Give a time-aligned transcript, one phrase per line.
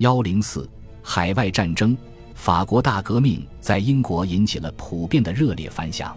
[0.00, 0.66] 幺零四
[1.02, 1.94] 海外战争，
[2.34, 6.16] 法国大革命在英国引起了普遍的热烈反响。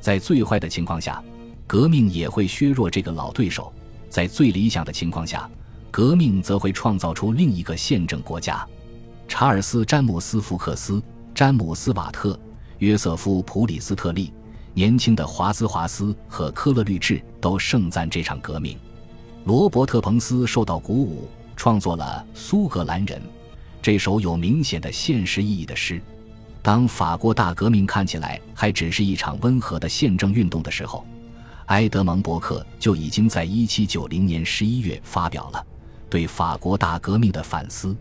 [0.00, 1.22] 在最坏的情况下，
[1.64, 3.72] 革命也会削弱这个老对手；
[4.08, 5.48] 在最理想的情况下，
[5.88, 8.66] 革命则会创造出另一个宪政国家。
[9.28, 11.00] 查尔斯·詹姆斯·福克斯、
[11.32, 12.36] 詹姆斯·瓦特、
[12.78, 14.32] 约瑟夫·普里斯特利、
[14.74, 18.76] 年轻的华兹华斯和科勒律治都盛赞这场革命。
[19.44, 21.28] 罗伯特·彭斯受到鼓舞。
[21.62, 23.16] 创作了《苏格兰人》
[23.80, 26.02] 这首有明显的现实意义的诗。
[26.60, 31.06] 当法国大革命看起来还只是一场温和的宪政运动的时候，
[31.66, 35.64] 埃德蒙·伯克就已经在1790年11月发表了
[36.10, 37.96] 对法国大革命的反思。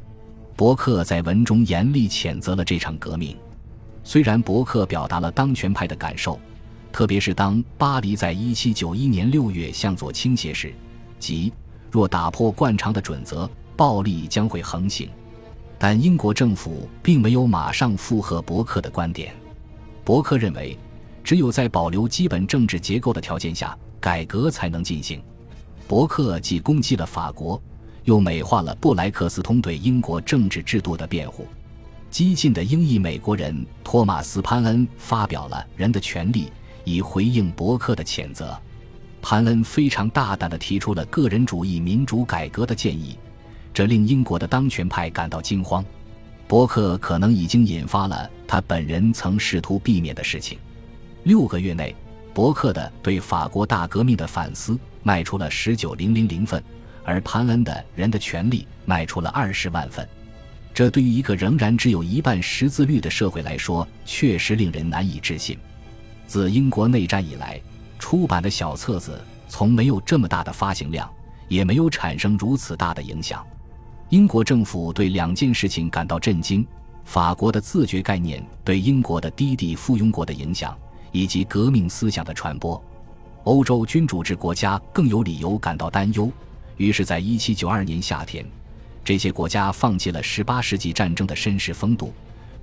[0.56, 3.38] 伯克在文中严厉谴责了这场革命。
[4.04, 6.40] 虽然伯克表达了当权派的感受，
[6.92, 10.74] 特别是当巴黎在1791年6月向左倾斜时，
[11.20, 11.54] 即。
[11.92, 15.10] 若打破惯常的准则，暴力将会横行。
[15.78, 19.36] 但英国政府并没有马上附和伯克的观点。
[20.06, 20.78] 伯克认为，
[21.24, 25.22] 只有在保留基本政治结构的条件下，改革才能进行。
[25.88, 27.62] 伯克既攻击了法国，
[28.06, 31.46] 又美化了布莱克斯通对英国政治制度的辩护。
[32.10, 36.46] 激进的英裔美国人托马斯·潘恩发表了《人的权利》，
[36.84, 38.58] 以回应伯克的谴责。
[39.22, 43.18] 潘恩非常大胆地提出了个人主义民主改革的建议，
[43.74, 45.86] 这令英国的当权派感到惊慌。
[46.48, 50.58] 伯克可能已经引发了他本人曾试图避免的事情。
[51.24, 51.96] 六个月内，
[52.34, 56.62] 伯克的对法国大革命的反思卖出了十九零零零份，
[57.06, 60.06] 而潘恩的人的权利卖出了二十万份。
[60.74, 65.58] 这对于一个仍然只有一半识字率的社会来说，确实令人难以置信。
[66.26, 67.62] 自英国内战以来。
[68.02, 71.08] 出版的小册子从没有这么大的发行量，
[71.48, 73.46] 也没有产生如此大的影响。
[74.10, 76.66] 英国政府对两件事情感到震惊：
[77.06, 80.76] 法国的自觉概念对英国的低地附庸国的影响，
[81.12, 82.84] 以及革命思想的传播。
[83.44, 86.30] 欧洲君主制国家更有理由感到担忧。
[86.78, 88.44] 于是，在1792年夏天，
[89.06, 92.12] 这些国家放弃了18世纪战争的绅士风度，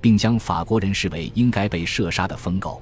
[0.01, 2.81] 并将法国人视为应该被射杀的疯狗。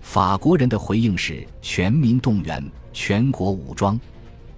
[0.00, 3.98] 法国人的回应是全民动员、全国武装。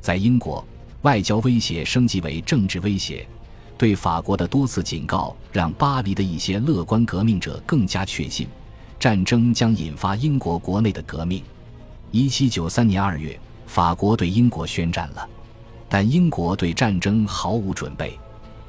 [0.01, 0.65] 在英国，
[1.03, 3.27] 外交威胁升级为政治威胁。
[3.77, 8.47] 对法国的多次警告让巴黎的一些乐观革命者更加确信，
[8.99, 11.43] 战争将引发英国国内的革命。
[12.13, 15.27] 1793年2月，法国对英国宣战了，
[15.89, 18.19] 但英国对战争毫无准备。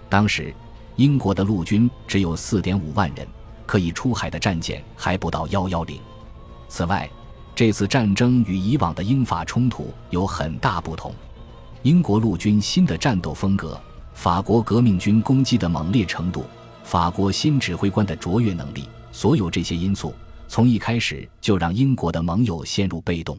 [0.08, 0.54] 当时，
[0.96, 3.28] 英国的陆军只有4.5万人，
[3.66, 6.00] 可以出海的战舰还不到110。
[6.72, 7.08] 此外，
[7.54, 11.14] 这次战争与以往的英法冲突有很大不同。
[11.82, 13.78] 英国陆军新的战斗风格、
[14.14, 16.46] 法国革命军攻击的猛烈程度、
[16.86, 20.14] 法国新指挥官的卓越能力，所有这些因素
[20.48, 23.38] 从一开始就让英国的盟友陷入被动。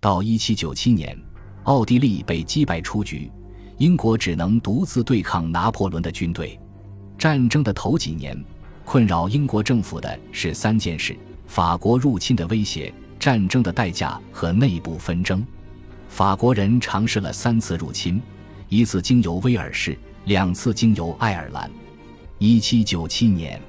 [0.00, 1.20] 到1797年，
[1.64, 3.32] 奥地利被击败出局，
[3.78, 6.56] 英国只能独自对抗拿破仑的军队。
[7.18, 8.40] 战争的头几年，
[8.84, 11.18] 困扰英国政府的是三件事。
[11.50, 15.44] 法国入侵的威胁、战争的代价和内部纷争。
[16.08, 18.22] 法国人尝试了三次入侵，
[18.68, 21.68] 一次经由威尔士，两次经由爱尔兰。
[22.38, 23.60] 1797年，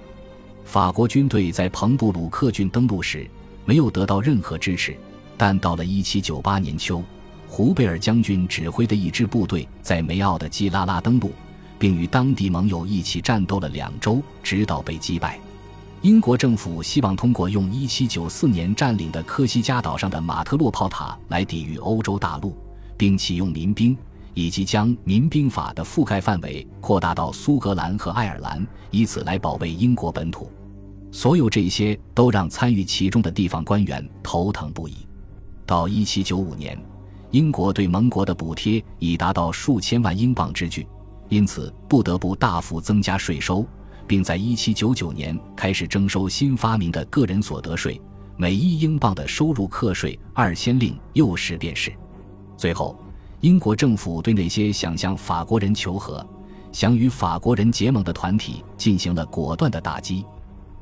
[0.64, 3.28] 法国军队在彭布鲁克郡登陆时
[3.66, 4.96] 没有得到任何支持，
[5.36, 7.04] 但到了1798年秋，
[7.48, 11.32] 胡贝尔将军指挥的一支部队在梅奥的基拉拉登陆，
[11.80, 15.40] 并与当地盟友一起战斗了两周，直到被击败。
[16.02, 22.58] 英国政府希望通过用1794年占领的科西嘉岛上的马特洛炮塔来抵御欧洲大陆，
[22.98, 23.96] 并启用民兵，
[24.34, 30.52] 以及将民兵法的覆盖范围扩大到苏格兰和爱尔兰，以此来保卫英国本土。
[31.12, 35.06] 所有这些都让参与其中的地方官员头疼不已。
[35.68, 36.84] 到1795年，
[37.30, 40.88] 英国对盟国的补贴已达到数千万英镑之巨，
[41.30, 43.64] 因此不得不大幅增加税收。
[44.12, 47.98] 并在1799年开始征收新发明的个人所得税，
[48.36, 51.94] 每一英镑的收入课税二先令，又是便是。
[52.58, 53.00] 最后，
[53.40, 56.28] 英国政府对那些想向法国人求和、
[56.74, 60.26] 想与法国人结盟的团体进行了果断的打击。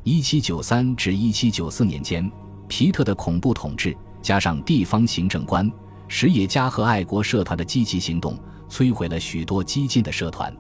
[0.06, 2.32] 1793至1794年间，
[2.68, 5.72] 皮特的恐怖统治加上地方行政官、
[6.08, 8.36] 实业家和爱国社团的积极行动，
[8.68, 10.52] 摧毁了许多激进的社团。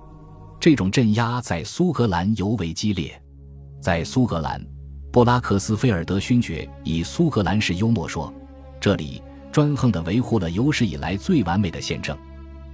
[0.59, 3.19] 这种镇压在苏格兰尤为激烈。
[3.79, 4.61] 在苏格兰，
[5.09, 8.33] 布拉克斯菲尔德勋爵以苏格兰式幽默说
[8.77, 9.23] ：“这里
[9.53, 12.17] 专横地维护了有史以来最完美的宪政。”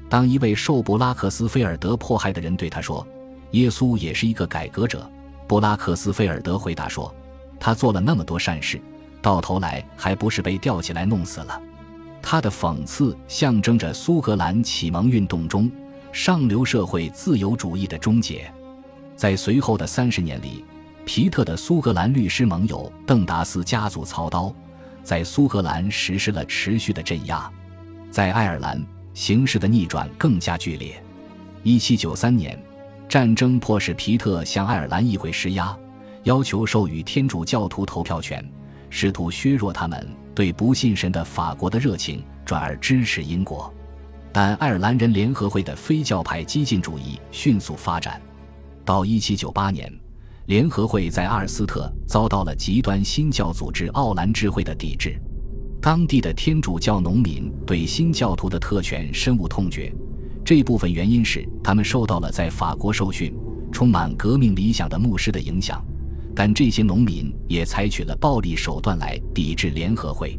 [0.10, 3.06] 当一位受布拉克斯菲尔德迫害的人对他说
[3.52, 5.08] 耶稣也是一个改革者。
[5.48, 7.14] 布拉克斯菲尔德回答说
[7.60, 8.82] ：“他做了那么多善事，
[9.22, 11.62] 到头来还不是被吊起来弄死了？”
[12.20, 15.70] 他的讽刺象征着苏格兰启蒙运动中
[16.16, 18.50] 上流社会自由主义的终结。
[19.18, 20.64] 在随后的三十年里，
[21.04, 24.56] 皮特的苏格兰律师盟友邓达斯家族操刀，
[25.04, 27.52] 在苏格兰实施了持续的镇压。
[28.10, 28.82] 在爱尔兰，
[29.14, 31.04] 形势的逆转更加剧烈。
[31.64, 32.58] 一七九三年。
[33.10, 35.78] 战争迫使皮特向爱尔兰议会施压，
[36.24, 38.44] 要求授予天主教徒投票权，
[38.90, 43.72] 试图削弱他们对不信神的法国的热情，转而支持英国。
[44.36, 48.22] 但爱尔兰人联合会的非教派激进主义迅速发展。
[48.84, 50.00] 到1798年，
[50.48, 55.18] 联合会在阿尔斯特遭到了极端新教组织奥兰智会的抵制，
[55.82, 59.90] 当地的天主教农民对新教徒的特权深恶痛绝。
[60.44, 63.34] 这部分原因是他们受到了在法国受训、
[63.72, 65.82] 充满革命理想的牧师的影响，
[66.36, 70.38] 但这些农民也采取了暴力手段来抵制联合会。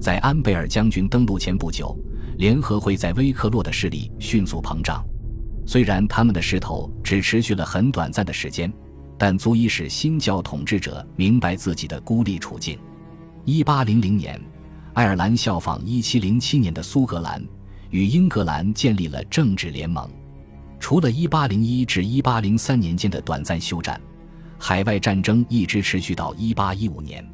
[0.00, 1.96] 在安贝尔将军登陆前不久，
[2.38, 5.04] 联合会在威克洛的势力迅速膨胀。
[5.66, 8.72] 虽然他们的势头只持续了很短暂的时间，
[9.18, 12.78] 但足以使新教统治者明白自己的孤立处境。
[13.44, 14.40] 一八零零年，
[14.94, 17.44] 爱尔兰效仿一七零七年的苏格兰。
[17.90, 20.06] 与英格兰建立了政治联盟。
[20.78, 23.98] 除了1801至1803年间的短暂休战，
[24.58, 27.26] 海外战争一直持续到1815年。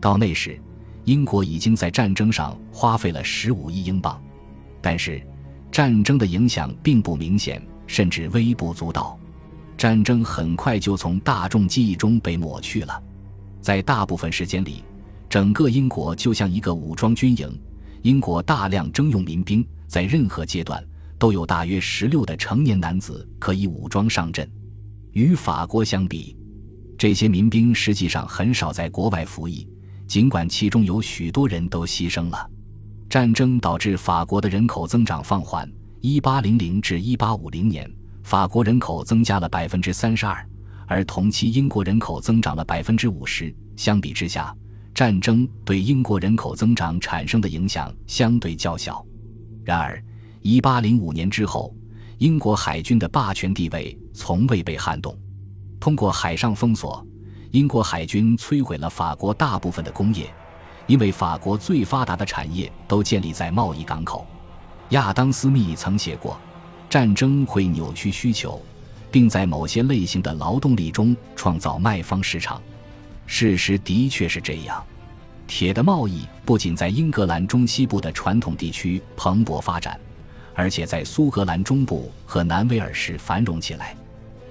[0.00, 0.56] 到那时，
[1.02, 4.22] 英国已经在战争上花费了15亿英镑。
[4.80, 5.20] 但是，
[5.70, 9.18] 战争的影响并不明显，甚至微不足道。
[9.76, 13.02] 战争很快就从大众记忆中被抹去了。
[13.60, 14.82] 在大部分时间里，
[15.28, 17.60] 整个英国就像一个武装军营。
[18.02, 19.66] 英国大量征用民兵。
[19.88, 20.84] 在任何阶段
[21.18, 24.46] 都有大约十六的成年男子可以武装上阵。
[25.12, 26.36] 与法国相比，
[26.98, 29.66] 这些民兵实际上很少在国外服役，
[30.06, 32.48] 尽管其中有许多人都牺牲了。
[33.08, 35.70] 战争导致法国的人口增长放缓。
[36.00, 37.90] 一八零零至一八五零年，
[38.22, 40.46] 法国人口增加了百分之三十二，
[40.86, 43.54] 而同期英国人口增长了百分之五十。
[43.76, 44.54] 相比之下，
[44.94, 49.04] 战争对英国人口增长产生的影响相对较小。
[49.64, 50.02] 然而
[50.42, 51.74] ，1805年之后，
[52.18, 55.16] 英国海军的霸权地位从未被撼动。
[55.80, 57.04] 通过海上封锁，
[57.52, 60.32] 英国海军摧毁了法国大部分的工业，
[60.88, 64.26] 因为法国最发达的产业都建立在贸易港口。
[64.88, 66.36] 亚当·斯密曾写过
[66.90, 68.60] ：“战争会扭曲需求，
[69.10, 72.60] 并在某些类型的劳动力中创造卖方市场。”
[73.26, 74.82] 事实的确是这样。
[75.46, 80.00] 铁的贸易不仅在英格兰中西部的传统地区蓬勃发展，
[80.54, 83.94] 而且在苏格兰中部和南威尔士繁荣起来。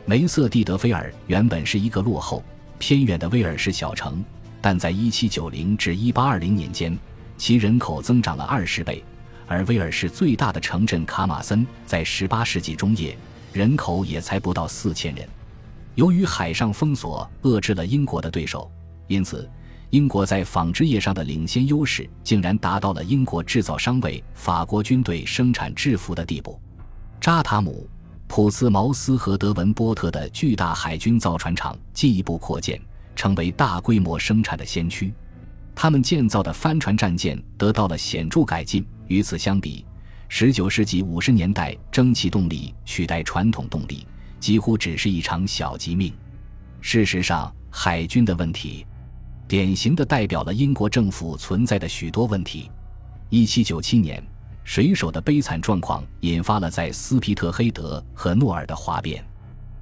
[0.05, 2.43] 梅瑟蒂德菲尔原本是一个落后
[2.77, 4.23] 偏远的威尔士小城，
[4.61, 6.97] 但在1790至1820年间，
[7.37, 9.03] 其人口增长了二十倍。
[9.47, 13.17] 而威尔士最大的城镇卡马森在18世纪中叶，
[13.53, 15.27] 人口也才不到四千人。
[15.95, 18.69] 由于海上封锁遏制了英国的对手，
[19.07, 19.49] 因此。
[19.91, 26.59] 英国在纺织业上的领先优势，竟然达到了英国制造商为法国军队生产制服的地步。
[27.21, 27.89] 扎塔姆、
[28.27, 32.77] 普斯茅斯和德文波特的巨大海军造船厂进一步扩建，
[33.17, 35.13] 成为大规模生产的先驱。
[35.75, 38.85] 他们建造的帆船战舰得到了显著改进。
[39.07, 39.85] 与此相比
[40.29, 44.05] ，19世纪50年代蒸汽动力取代传统动力，
[44.39, 46.13] 几乎只是一场小疾命。
[46.81, 48.85] 事实上，海军的问题。
[49.47, 52.69] 典型的代表了英国政府存在的许多问题。
[53.29, 54.21] 一七九七年，
[54.65, 59.23] 水手的悲惨状况引发了在斯皮特黑德和诺尔的哗变。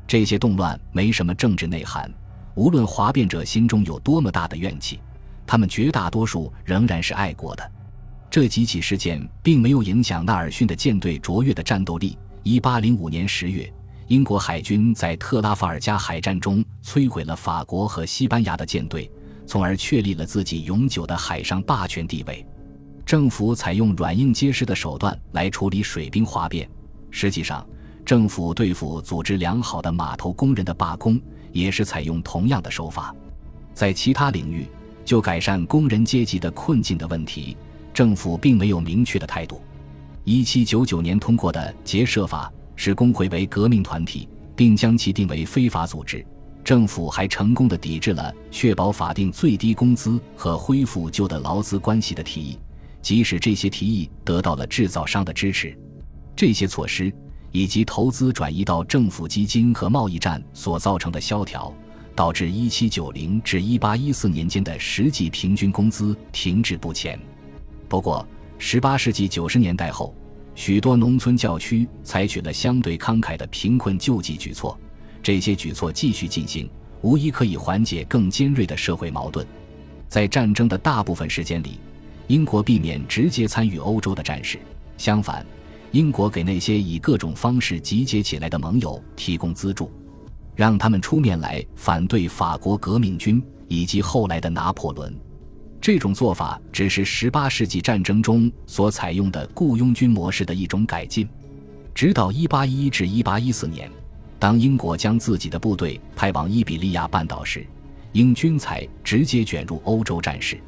[0.05, 2.11] 这些动乱没什么政治内涵，
[2.55, 4.99] 无论哗变者心中有多么大的怨气，
[5.45, 7.71] 他们绝大多数仍然是爱国的。
[8.29, 12.17] 这几起事件并没有影响纳尔逊的舰队卓越的战斗力。
[12.43, 13.71] 一八零五年十月，
[14.07, 19.09] 英国海军在特拉法尔加海战中摧毁了法国和西班牙的舰队。
[19.47, 22.43] 从而确立了自己永久的海上霸权地位。
[23.05, 26.67] 政府采用软硬皆施的手段来处理水兵哗变。
[27.11, 27.63] 实际上，
[28.03, 31.21] 政府对付组织良好的码头工人的罢工
[31.55, 33.15] 也是采用同样的手法。
[33.73, 34.67] 在其他领域，
[35.05, 37.55] 就改善工人阶级的困境的问题，
[37.93, 39.61] 政府并没有明确的态度。
[40.25, 46.25] 1799年通过的结社法使工会为革命团体，并将其定为非法组织。
[46.61, 52.59] 政府还成功的抵制了确保法定最低工资和恢复旧的劳资关系的提议，
[53.01, 55.77] 即使这些提议得到了制造商的支持。
[56.35, 57.13] 这些措施
[57.55, 61.73] 以及投资转移到政府基金和贸易战所造成的萧条，
[62.13, 67.17] 导致1790至1814年间的实际平均工资停滞不前。
[67.87, 68.27] 不过
[68.59, 70.13] ，18世纪90年代后，
[70.53, 74.77] 许多农村教区采取了相对慷慨的贫困救济举措，
[75.23, 76.69] 这些举措继续进行，
[77.03, 79.47] 无疑可以缓解更尖锐的社会矛盾。
[80.09, 81.79] 在战争的大部分时间里，
[82.27, 84.59] 英国避免直接参与欧洲的战事，
[84.97, 85.45] 相反。
[85.95, 89.89] 英国给那些以各种方式集结起来的盟友提供资助，
[90.53, 95.17] 让他们出面来反对法国革命军以及后来的拿破仑。
[95.79, 101.25] 这种做法只是18世纪战争中所采用的雇佣军模式的一种改进。
[101.93, 103.89] 直到1811至1814年，
[104.37, 107.65] 当英国将自己的部队派往伊比利亚半岛时，
[108.11, 110.59] 英军才直接卷入欧洲战事。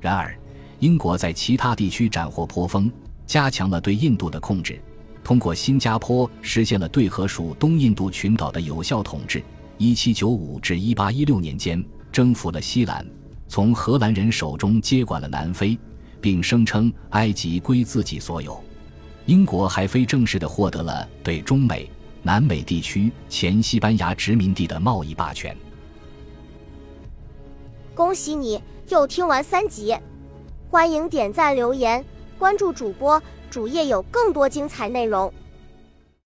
[0.00, 0.34] 然而，
[0.78, 2.90] 英国在其他地区斩获颇丰。
[3.32, 4.78] 加强了对印度的控制，
[5.24, 9.42] 通过新加坡实现了对河属东印度群岛的有效统治。
[9.78, 13.06] 一七九五至一八一六年间，征服了西兰，
[13.48, 15.78] 从荷兰人手中接管了南非，
[16.20, 18.62] 并声称埃及归自己所有。
[19.24, 21.90] 英国还非正式地获得了对中美、
[22.22, 25.56] 南美地区前西班牙殖民地的贸易霸权。
[27.94, 29.96] 恭喜你又听完三集，
[30.68, 32.04] 欢迎点赞留言。
[32.42, 33.22] 关注主播，
[33.52, 35.32] 主页有更多精彩内容。